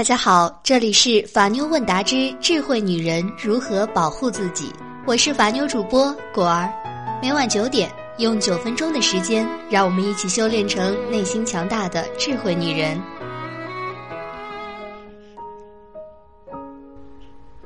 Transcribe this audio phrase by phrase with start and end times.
[0.00, 4.72] 大家好，这里是法妞问答之智慧女人如何保护自己，
[5.06, 6.72] 我是法妞主播果儿。
[7.20, 12.98] 每晚九点，用九分钟的时间，让我们一起修炼成内心强大的智慧女人。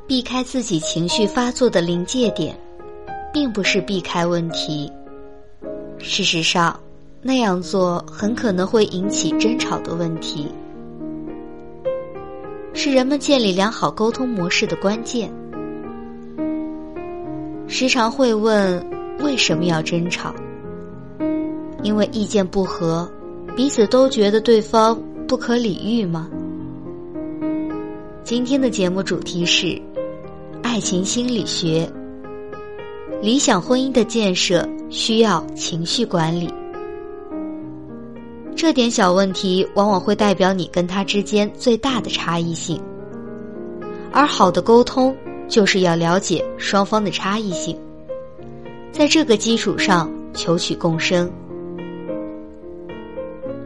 [0.09, 2.59] 避开自己情绪发作的临界点，
[3.33, 4.91] 并不是避开问题。
[6.01, 6.77] 事实上，
[7.23, 10.51] 那样做很可能会引起争吵的问题。
[12.75, 15.33] 是人们建立良好沟通模式的关键。
[17.69, 18.85] 时常会问
[19.21, 20.35] 为什么要争吵？
[21.83, 23.11] 因为意见不合，
[23.57, 26.29] 彼此都觉得对方不可理喻吗？
[28.25, 29.81] 今天的节目主题是
[30.63, 31.89] 爱情心理学。
[33.23, 36.53] 理想婚姻的建设需要情绪管理。
[38.65, 42.81] 这点小问题往往会代表你跟他之间最大的差异性，
[44.11, 45.15] 而好的沟通
[45.47, 47.79] 就是要了解双方的差异性，
[48.91, 51.31] 在这个基础上求取共生。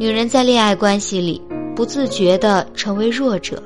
[0.01, 1.41] 女人在恋爱关系里
[1.77, 3.63] 不自觉的成为弱者，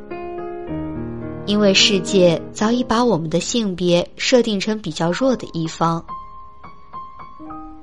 [1.46, 6.04] 因为世界早已把我们的性别设定成比较弱的一方，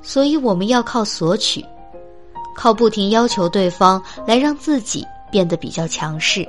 [0.04, 1.66] 所以我们要靠索取。
[2.62, 6.46] 靠不停要求对方来让自己变得比较强势，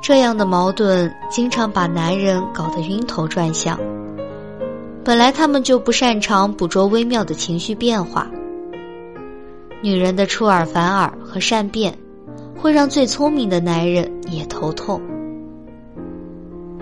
[0.00, 3.78] 这样的矛盾经常把男人搞得晕头转向。
[5.04, 8.26] 本来他们就不擅长捕捉微妙的情绪变化，
[9.82, 11.94] 女人的出尔反尔和善变，
[12.56, 14.98] 会让最聪明的男人也头痛。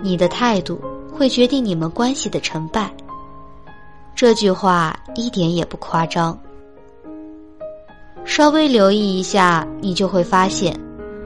[0.01, 0.81] 你的态度
[1.13, 2.89] 会决定你们关系的成败。
[4.17, 6.37] 这句话一点也不夸张。
[8.25, 10.75] 稍微留意一下，你就会发现，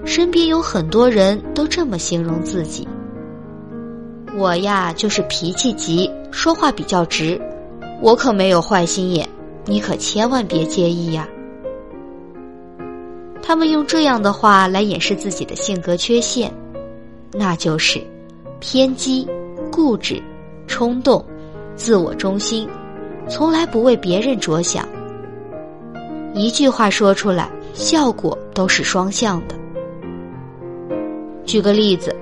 [0.05, 2.86] 身边有很多人都这么形容自己
[4.36, 7.41] ：“我呀，就是脾气急，说话比较直，
[8.03, 9.28] 我可没有坏心眼，
[9.66, 11.28] 你可千万别介意呀。”
[13.41, 16.53] 他们用这样的话来掩饰自己的性格缺陷，
[17.32, 18.03] 那就是
[18.59, 19.28] 偏激、
[19.70, 20.20] 固执、
[20.66, 21.25] 冲动、
[21.76, 22.69] 自我中心。
[23.30, 24.86] 从来不为别人着想，
[26.34, 29.54] 一句话说出来，效果都是双向的。
[31.46, 32.14] 举个例子，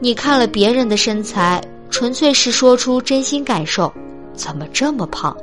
[0.00, 3.92] 你看了别人的身材，纯粹是说出真心感受，
[4.32, 5.36] 怎么这么胖？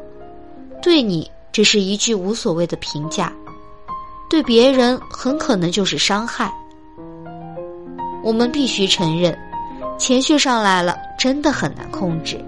[0.81, 3.31] 对你只是一句无所谓的评价，
[4.27, 6.51] 对别人很可能就是伤害。
[8.23, 9.37] 我们必须承认，
[9.99, 12.43] 情绪上来了，真的很难控制。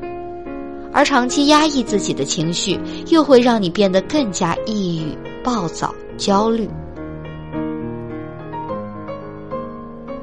[0.92, 6.70] 而长期压抑自己的情绪，又会让你变得更加抑郁、暴躁、焦虑。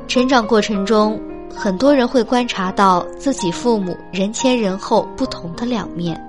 [0.08, 1.20] 成长过程中，
[1.54, 6.20] 很多人会观察到自己父母人前人后不同的两面。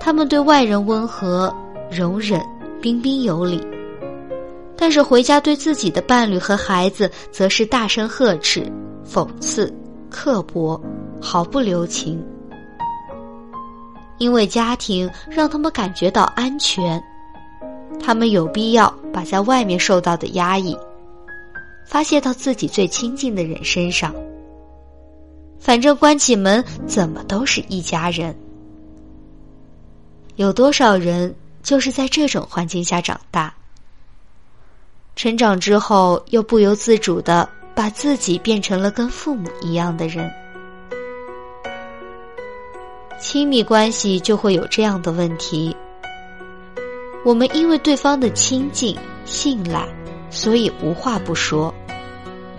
[0.00, 1.52] 他们对外人温和、
[1.90, 2.40] 容忍、
[2.80, 3.60] 彬彬有礼，
[4.76, 8.70] 但是回家对自己的伴侣和孩子，则是大声呵斥、
[9.04, 9.72] 讽刺、
[10.08, 10.80] 刻薄、
[11.20, 12.24] 毫不留情。
[14.18, 17.02] 因为家庭让他们感觉到安全，
[18.00, 20.76] 他们有必要把在外面受到的压抑
[21.86, 24.14] 发泄到自己最亲近的人身上。
[25.58, 28.34] 反正关起门怎么都是一家人。
[30.36, 33.52] 有多少人就是在这种环境下长大，
[35.16, 40.30] 成长之后又不由自主的把自己变成了跟父母一样的人。
[43.18, 45.74] 亲密关系就会有这样的问题。
[47.24, 49.88] 我们因为对方的亲近、信赖，
[50.30, 51.74] 所以无话不说，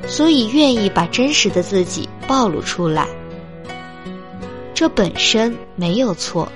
[0.07, 3.07] 所以愿意把真实的自己暴露出来。
[4.73, 6.51] 这本身没有错。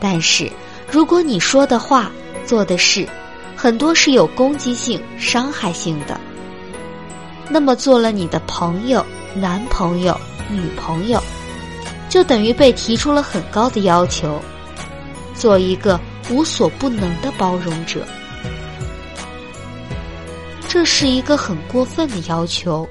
[0.00, 0.50] 但是，
[0.90, 2.10] 如果你说的话、
[2.46, 3.06] 做的事，
[3.54, 6.18] 很多是有攻击性、伤害性的，
[7.48, 10.18] 那么做了你的朋友、男朋友、
[10.50, 11.22] 女朋友。
[12.14, 14.40] 就等于被提出了很高的要求，
[15.34, 15.98] 做一个
[16.30, 18.06] 无所不能的包容者。
[20.68, 22.88] 这是一个很过分的要求。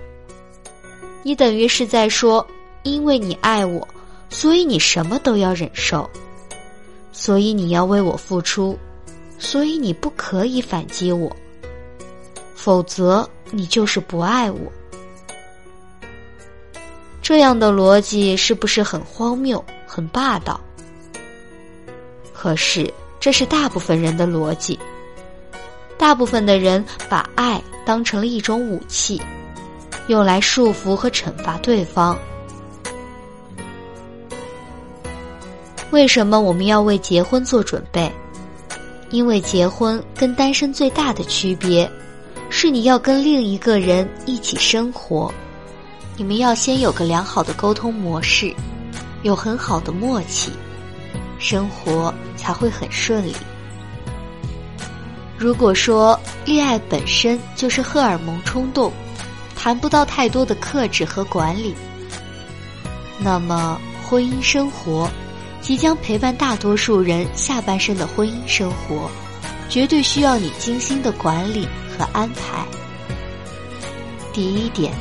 [1.23, 2.45] 你等于是在说，
[2.83, 3.87] 因为你爱我，
[4.29, 6.09] 所以你什么都要忍受，
[7.13, 8.77] 所以你要为我付出，
[9.39, 11.33] 所以你不可以反击我，
[12.55, 14.69] 否则你就是不爱我。
[17.23, 20.59] 这样的逻辑是不是很荒谬、很霸道？
[22.33, 24.77] 可是这是大部分人的逻辑。
[25.97, 29.21] 大部分的人把爱当成了一种武器，
[30.07, 32.19] 用来束缚和惩罚对方。
[35.91, 38.11] 为什么我们要为结婚做准备？
[39.11, 41.89] 因为结婚跟单身最大的区别，
[42.49, 45.33] 是你要跟另一个人一起生活，
[46.15, 48.53] 你们要先有个良好的沟通模式，
[49.23, 50.51] 有很好的默契，
[51.39, 53.33] 生活才会很顺利。
[55.37, 58.93] 如果说恋爱本身就是荷尔蒙冲动，
[59.55, 61.73] 谈不到太多的克制和管理，
[63.19, 65.09] 那么婚姻生活。
[65.61, 69.09] 即将陪伴大多数人下半生的婚姻生活，
[69.69, 71.65] 绝对需要你精心的管理
[71.97, 72.65] 和安排。
[74.33, 74.93] 第一点，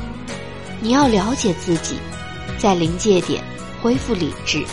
[0.83, 1.97] 你要了解自己，
[2.57, 3.41] 在临界点
[3.81, 4.65] 恢复理智。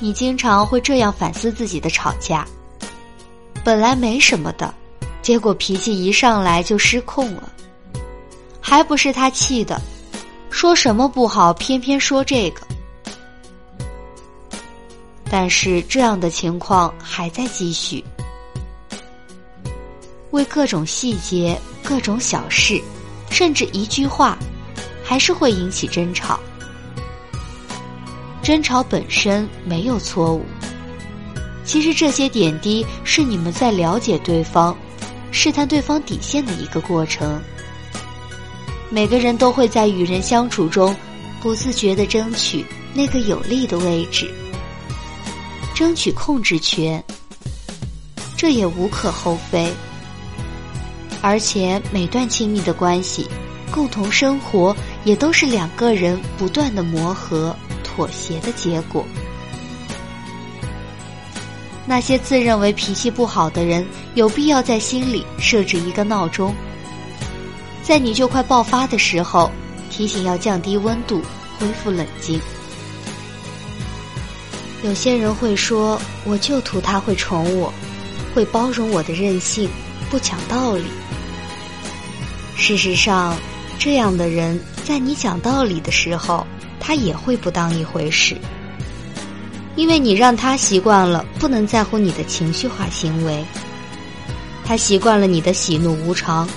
[0.00, 2.48] 你经常会这样反思自己的吵架：
[3.62, 4.74] 本来没什么的，
[5.20, 7.52] 结果脾气一上来就失控了，
[8.62, 9.78] 还不是他气的，
[10.48, 12.62] 说什么不好，偏偏说这个。
[15.30, 18.02] 但是这样的情况还在继续，
[20.30, 22.80] 为各种细节、各种小事，
[23.32, 24.38] 甚至一句话，
[25.02, 26.38] 还是会引起争吵。
[28.42, 30.44] 争吵本身没有错误，
[31.64, 34.76] 其实这些点滴是你们在了解对方、
[35.30, 37.40] 试探对方底线的一个过程。
[38.90, 40.94] 每个人都会在与人相处中，
[41.40, 44.30] 不自觉的争取那个有利的位置。
[45.74, 47.02] 争取控制权，
[48.36, 49.72] 这也无可厚非。
[51.22, 53.28] 而且每段亲密的关系，
[53.70, 59.06] 共同生活也都是两个人不断的磨合、妥协的结果。
[61.86, 66.54] 那些自认为脾气不好的人，有必要在心里设置一个闹钟，
[67.82, 69.50] 在你就快爆发的时候，
[69.90, 71.22] 提醒要降低温度，
[71.58, 72.40] 恢复冷静。
[74.84, 77.72] 有些人会说：“我就图他会宠我，
[78.34, 79.68] 会包容我的任性，
[80.10, 80.84] 不讲道理。”
[82.56, 83.36] 事实上，
[83.78, 86.46] 这样的人在你讲道理的时候，
[86.78, 88.36] 他也会不当一回事，
[89.74, 93.44] 因为你让他习惯了不能在乎你的情绪化行为，
[94.64, 96.48] 他习惯了你的喜怒无常，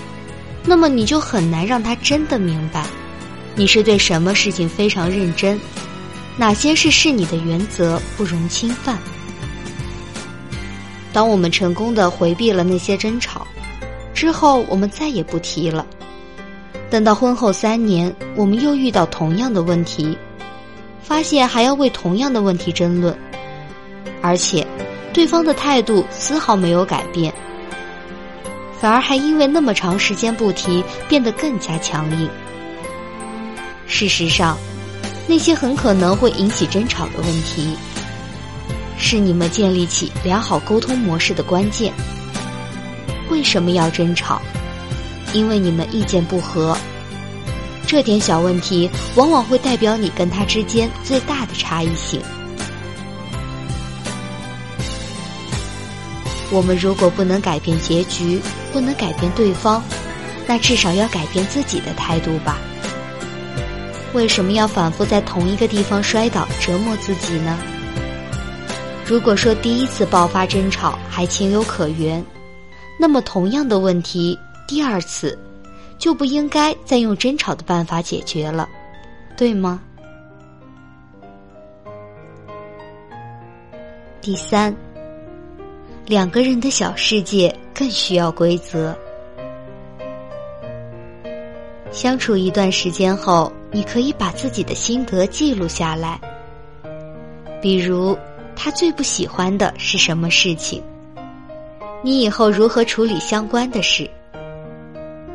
[0.64, 2.86] 那么你就很难让他真的明白，
[3.56, 5.60] 你是对什么事情非常认真。
[6.38, 9.00] 哪些是是你的原则，不容侵犯？
[11.14, 13.48] 当我们成功的回避了那些争吵
[14.16, 15.86] 之后，我们再也不提了。
[16.90, 20.18] 等到婚后三年，我们又遇到同样的问题，
[21.04, 23.16] 发现还要为同样的问题争论，
[24.22, 24.66] 而且
[25.14, 27.34] 对方的态度丝毫没有改变，
[28.80, 32.30] 反而还因为那么长时间不提，变得更加强硬。
[33.86, 34.58] 事实上。
[35.28, 37.76] 那些很可能会引起争吵的问题，
[38.96, 41.92] 是你们建立起良好沟通模式的关键。
[43.30, 44.42] 为什么要争吵？
[45.34, 46.78] 因为你们意见不合。
[47.88, 52.22] 这点小问题往往会代表你跟他之间最大的差异性。
[56.52, 58.40] 我们如果不能改变结局，
[58.72, 59.84] 不能改变对方，
[60.48, 62.58] 那至少要改变自己的态度吧。
[64.14, 67.58] 为什么要反复在同一个地方摔倒折磨自己呢？
[69.06, 72.24] 如果说第一次爆发争吵还情有可原，
[73.06, 74.36] 那么同样的问题
[74.66, 75.38] 第二次
[76.00, 78.68] 就不应该再用争吵的办法解决了，
[79.38, 79.80] 对吗？
[84.22, 84.76] 第三，
[86.08, 88.98] 两个人的小世界更需要规则。
[91.92, 93.54] 相处一段时间后。
[93.72, 96.18] 你可以把自己的心得记录下来，
[97.62, 98.18] 比如
[98.56, 100.82] 他最不喜欢的是什么事情，
[102.06, 104.08] 你以后如何处理相关的事。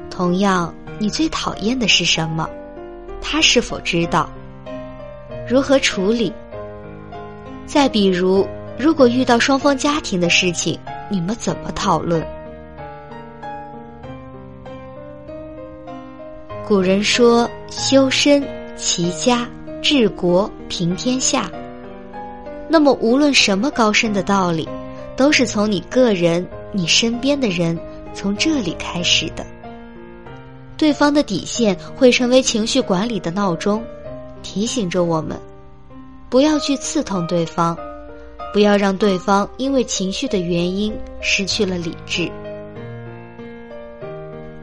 [0.08, 2.48] 同样，你最讨厌的是什么，
[3.20, 4.30] 他是否知道，
[5.48, 6.32] 如何处理？
[7.66, 8.46] 再比如，
[8.78, 10.78] 如果遇到双方家庭的事情，
[11.10, 12.24] 你们怎么讨论？
[16.68, 18.46] 古人说：“修身、
[18.76, 19.44] 齐家、
[19.82, 21.50] 治国、平天下。”
[22.70, 24.68] 那么，无论什么高深的道理，
[25.16, 27.78] 都是从你个人、你身边的人
[28.14, 29.44] 从这里开始的。
[30.76, 33.84] 对方的底线会成为情绪管理的闹钟，
[34.42, 35.38] 提醒着我们，
[36.30, 37.76] 不要去刺痛对方，
[38.52, 42.30] 不要让对方因为情绪的原因失去了理智。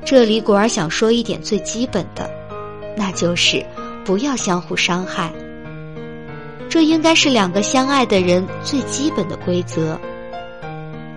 [0.03, 2.31] 这里果儿想说一点最基本的，
[2.95, 3.63] 那就是
[4.03, 5.31] 不要相互伤害。
[6.69, 9.99] 这应该是两个相爱的人最基本的规则。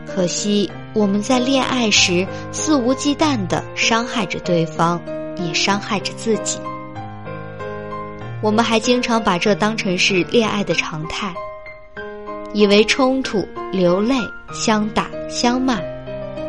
[0.07, 5.01] 可惜我们在恋爱时肆无忌惮的伤害着对方，
[5.37, 6.59] 也伤害着自己。
[8.43, 11.33] 我们还经常把这当成是恋爱的常态，
[12.53, 14.17] 以为冲突、流泪、
[14.53, 15.79] 相打、相骂。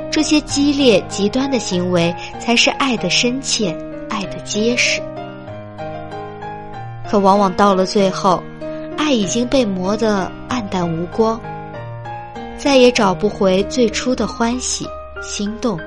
[0.10, 3.78] 这些激烈极端的行为才是爱的深切，
[4.10, 5.02] 爱的结实。
[7.10, 8.42] 可往往到了最后，
[8.98, 11.40] 爱已经被磨得暗淡无光，
[12.64, 14.88] 再也找不回最初的欢喜、
[15.20, 15.80] 心动。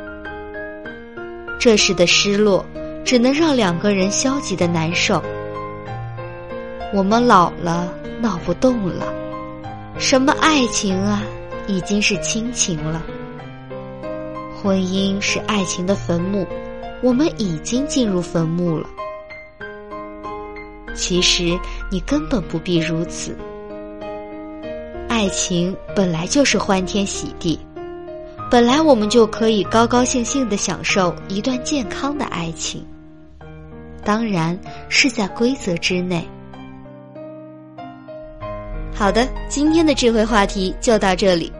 [1.56, 2.66] 这时的失落，
[3.04, 5.22] 只能让两个人消极的难受。
[6.92, 7.88] 我们老了，
[8.20, 9.06] 闹不动了，
[10.00, 11.22] 什么爱情啊，
[11.68, 13.00] 已经是亲情了。
[14.60, 16.44] 婚姻是爱情的坟墓，
[17.04, 18.88] 我们已经进入坟墓了。
[20.96, 21.56] 其实
[21.88, 23.38] 你根本不必如此。
[25.14, 27.56] 爱情本来就是欢天喜地，
[28.50, 32.84] 本来我们就可以高高兴兴的享受一段健康的爱情，
[34.02, 36.26] 当然是在规则之内。
[38.92, 41.52] 好的，今天的智慧话题就到这里。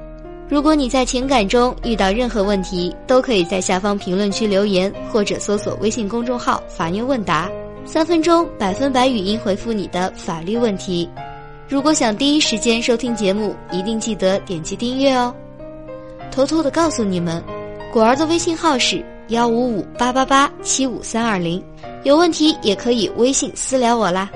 [0.49, 7.49] 如果你在情感中遇到任何问题，都可以在下方评论区留言，或者搜索微信公众号“法妞问答”，
[7.87, 11.09] 三分钟百分百语音回复你的法律问题。
[11.66, 15.35] 如果想第一时间收听节目，一定记得点击订阅哦。
[16.30, 17.42] 偷偷的告诉你们，
[17.92, 21.62] 果儿的微信号是幺五五八八八七五三二零，
[22.02, 24.30] 有问题也可以微信私聊我啦。